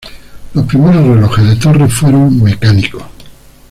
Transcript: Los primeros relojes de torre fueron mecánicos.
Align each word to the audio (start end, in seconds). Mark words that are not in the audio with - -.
Los 0.55 0.65
primeros 0.65 1.05
relojes 1.05 1.47
de 1.47 1.55
torre 1.57 1.87
fueron 1.87 2.41
mecánicos. 2.41 3.03